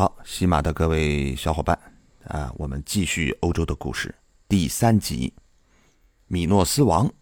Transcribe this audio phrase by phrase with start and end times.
[0.00, 1.78] 好，喜马的各位小伙伴
[2.24, 4.14] 啊，我们继续欧洲的故事，
[4.48, 5.30] 第三集。
[6.26, 7.12] 米诺斯王。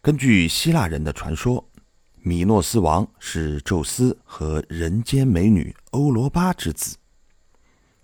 [0.00, 1.64] 根据希腊人的传说，
[2.16, 6.96] 米诺斯王是宙斯和人间美女欧罗巴之子。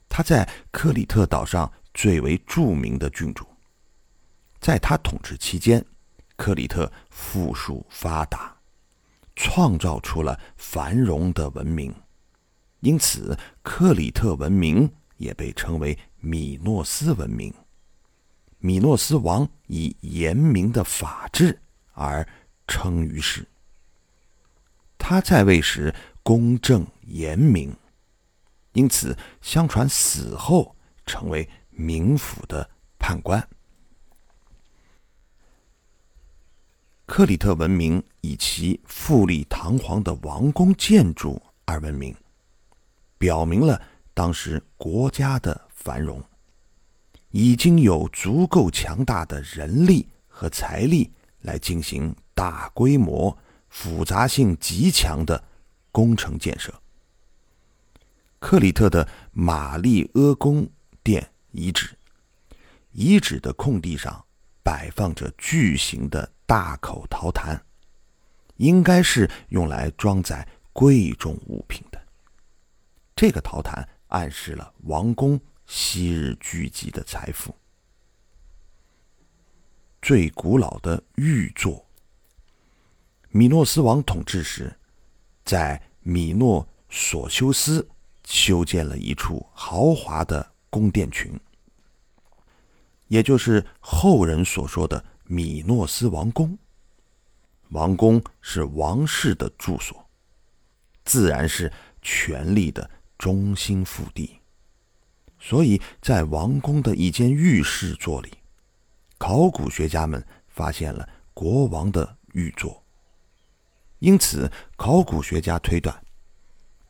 [0.09, 3.45] 他在克里特岛上最为著名的郡主。
[4.61, 5.85] 在他统治期间，
[6.37, 8.57] 克里特富庶发达，
[9.35, 11.93] 创造出了繁荣的文明。
[12.81, 17.53] 因此，克里特文明也被称为米诺斯文明。
[18.59, 21.61] 米诺斯王以严明的法治
[21.93, 22.27] 而
[22.67, 23.47] 称于世。
[24.97, 27.75] 他在位时公正严明，
[28.73, 30.77] 因此相传死后
[31.07, 32.69] 成为冥府的
[32.99, 33.49] 判官。
[37.07, 42.15] 克里特文明以其富丽堂皇的王宫建筑而闻名，
[43.19, 43.81] 表明了
[44.15, 46.23] 当时国家的繁荣。
[47.31, 53.37] 已经有足够强大的人力和财力来进行大规模、
[53.69, 55.45] 复杂性极强的
[55.93, 56.73] 工程建设。
[58.39, 60.67] 克里特的玛丽阿宫
[61.03, 61.91] 殿遗址，
[62.93, 64.25] 遗址的空地上
[64.63, 67.63] 摆放着巨型的大口陶坛，
[68.57, 71.98] 应该是用来装载贵重物品的。
[73.19, 75.41] 这个陶坛暗示了王宫。
[75.67, 77.55] 昔日聚集的财富，
[80.01, 81.85] 最古老的玉座。
[83.31, 84.75] 米诺斯王统治时，
[85.45, 87.87] 在米诺索修斯
[88.25, 91.39] 修建了一处豪华的宫殿群，
[93.09, 96.57] 也就是后人所说的米诺斯王宫。
[97.71, 100.09] 王宫是王室的住所，
[101.05, 102.89] 自然是权力的
[103.19, 104.39] 中心腹地。
[105.41, 108.33] 所以在王宫的一间浴室座里，
[109.19, 112.83] 考古学家们发现了国王的玉座。
[114.01, 116.05] 因此，考古学家推断，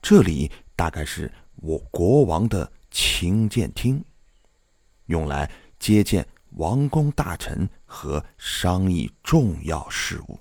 [0.00, 4.04] 这里大概是我国王的勤见厅，
[5.06, 10.38] 用来接见王公大臣和商议重要事务。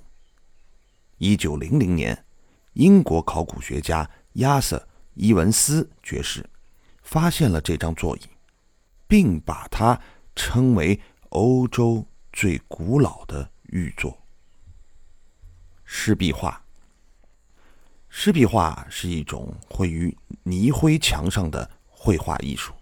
[1.18, 2.26] 一九零零年，
[2.74, 4.78] 英国考古学家亚瑟·
[5.18, 6.48] 伊文斯爵士。
[7.04, 8.22] 发现了这张座椅，
[9.08, 9.98] 并把它
[10.36, 14.20] 称为欧洲最古老的玉座。
[15.86, 16.62] 湿壁画，
[18.10, 20.14] 湿壁画是一种绘于
[20.44, 22.74] 泥灰墙上的绘画艺术，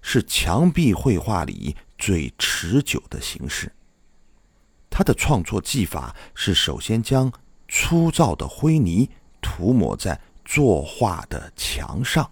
[0.00, 3.72] 是墙壁绘画里最持久的形式。
[4.90, 7.32] 它的创作技法是首先将
[7.68, 9.08] 粗糙的灰泥
[9.40, 10.20] 涂抹在
[10.52, 12.30] 作画的墙上。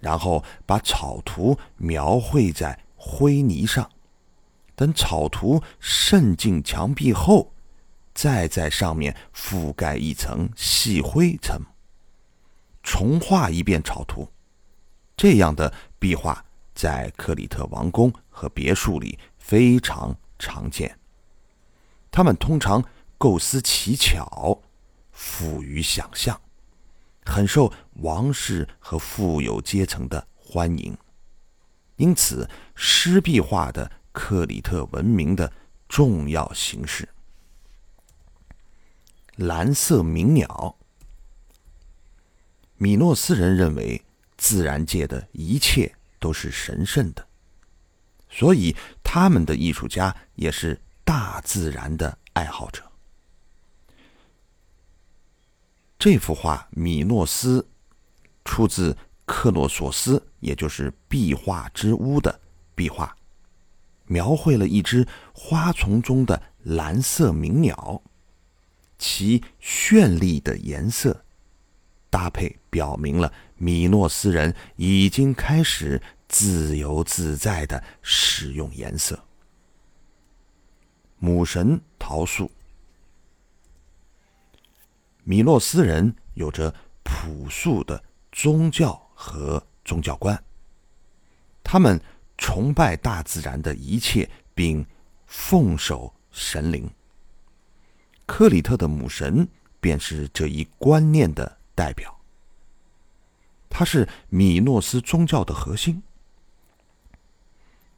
[0.00, 3.88] 然后把草图描绘在灰泥上，
[4.74, 7.52] 等草图渗进墙壁后，
[8.14, 11.60] 再在上面覆盖一层细灰层，
[12.82, 14.28] 重画一遍草图。
[15.16, 16.44] 这样的壁画
[16.74, 20.96] 在克里特王宫和别墅里非常常见。
[22.10, 22.84] 他们通常
[23.16, 24.60] 构思奇巧，
[25.10, 26.40] 富于想象。
[27.28, 30.96] 很受王室和富有阶层的欢迎，
[31.96, 35.52] 因此湿壁画的克里特文明的
[35.88, 37.08] 重要形式。
[39.36, 40.76] 蓝色鸣鸟，
[42.76, 44.02] 米诺斯人认为
[44.38, 47.28] 自然界的一切都是神圣的，
[48.30, 48.74] 所以
[49.04, 52.87] 他们的艺术家也是大自然的爱好者。
[55.98, 57.60] 这幅画《米诺斯》
[58.44, 62.40] 出自克诺索斯，也就是壁画之屋的
[62.76, 63.16] 壁画，
[64.06, 65.04] 描绘了一只
[65.34, 68.00] 花丛中的蓝色鸣鸟，
[68.96, 71.24] 其绚丽的颜色
[72.08, 79.18] 搭配表明了米诺斯人已经开始自由自在的使用颜色。
[81.18, 82.48] 母神桃树。
[85.28, 88.02] 米诺斯人有着朴素的
[88.32, 90.42] 宗教和宗教观，
[91.62, 92.00] 他们
[92.38, 94.82] 崇拜大自然的一切，并
[95.26, 96.88] 奉守神灵。
[98.24, 99.46] 克里特的母神
[99.80, 102.18] 便是这一观念的代表，
[103.68, 106.02] 它是米诺斯宗教的核心。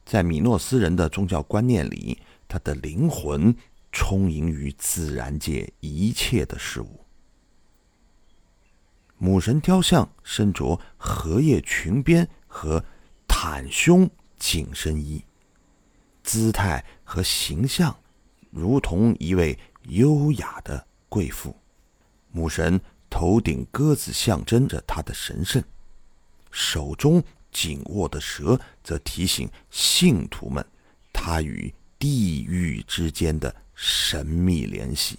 [0.05, 3.55] 在米诺斯人的宗教观念里，他的灵魂
[3.93, 7.06] 充盈于自然界一切的事物。
[9.22, 12.82] 母神雕像身着荷叶裙边和
[13.28, 14.08] 袒胸
[14.38, 15.22] 紧身衣，
[16.22, 17.94] 姿态和形象
[18.50, 19.58] 如同一位
[19.88, 21.55] 优雅的贵妇。
[22.32, 22.81] 母神
[23.11, 25.62] 头顶鸽子象征着她的神圣，
[26.50, 27.22] 手中
[27.52, 30.64] 紧握的蛇则提醒信徒们，
[31.12, 35.19] 她与地狱之间的神秘联系。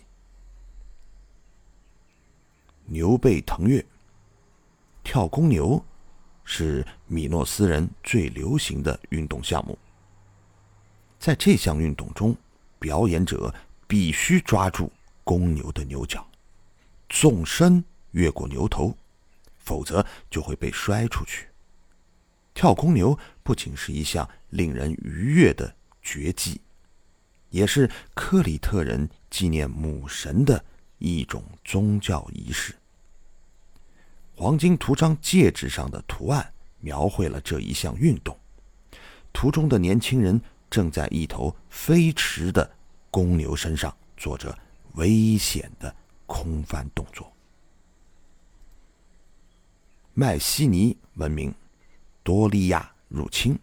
[2.91, 3.83] 牛背腾跃。
[5.03, 5.83] 跳公牛
[6.43, 9.77] 是米诺斯人最流行的运动项目。
[11.17, 12.35] 在这项运动中，
[12.77, 13.53] 表演者
[13.87, 14.91] 必须抓住
[15.23, 16.27] 公牛的牛角，
[17.09, 18.95] 纵身越过牛头，
[19.55, 21.47] 否则就会被摔出去。
[22.53, 26.59] 跳公牛不仅是一项令人愉悦的绝技，
[27.49, 30.65] 也是克里特人纪念母神的
[30.97, 32.75] 一种宗教仪式。
[34.41, 38.35] 黄金图章戒指上的图案描绘了这一项运动。
[39.31, 42.67] 图中的年轻人正在一头飞驰的
[43.11, 44.57] 公牛身上做着
[44.95, 45.95] 危险的
[46.25, 47.31] 空翻动作。
[50.15, 51.53] 迈锡尼文明，
[52.23, 53.55] 多利亚入侵。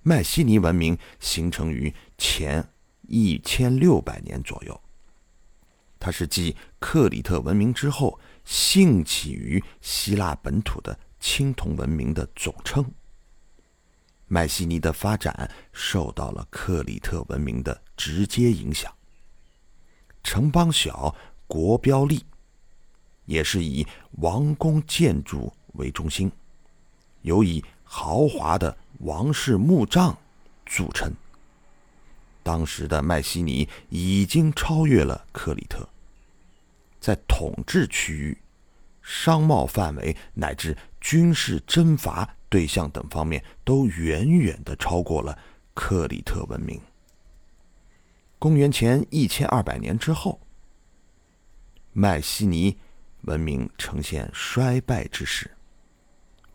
[0.00, 2.66] 迈锡尼文明形成于前
[3.02, 4.80] 一千六百年左右，
[5.98, 8.18] 它是继克里特文明之后。
[8.50, 12.84] 兴起于希腊本土的青铜文明的总称。
[14.26, 18.92] 麦西尼的发展受到了克里特文明的直接影响。
[20.24, 21.14] 城邦小，
[21.46, 22.24] 国标立，
[23.24, 23.86] 也是以
[24.18, 26.28] 王宫建筑为中心，
[27.22, 30.18] 有以豪华的王室墓葬
[30.66, 31.14] 著称。
[32.42, 35.88] 当时的麦西尼已经超越了克里特。
[37.00, 38.36] 在统治区域、
[39.00, 45.36] 商贸范围乃至军事征伐对象等方面，都远远的超过了
[45.74, 46.80] 克里特文明。
[48.38, 50.38] 公元前一千二百年之后，
[51.92, 52.76] 麦西尼
[53.22, 55.50] 文明呈现衰败之势，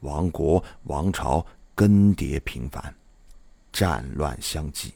[0.02, 2.96] 王国王朝更迭频繁，
[3.72, 4.94] 战乱相继，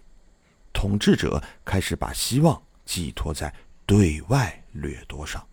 [0.72, 3.54] 统治者开始把希望寄托在。
[3.86, 5.46] 对外掠夺上，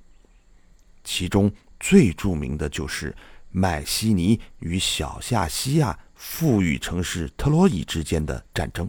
[1.02, 3.14] 其中最著名的就是
[3.50, 8.88] 麦西尼与小夏西亚富裕城市特洛伊之间的战争。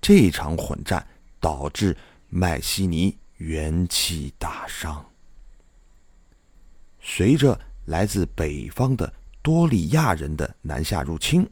[0.00, 1.06] 这场混战
[1.40, 1.96] 导致
[2.28, 5.04] 麦西尼元气大伤。
[7.00, 9.12] 随着来自北方的
[9.42, 11.48] 多利亚人的南下入侵，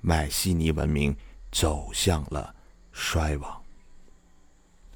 [0.00, 1.16] 麦西尼文明
[1.52, 2.54] 走向了
[2.92, 3.62] 衰亡。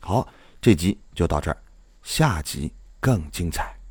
[0.00, 0.28] 好。
[0.64, 1.61] 这集就到这儿，
[2.02, 3.81] 下集更精彩。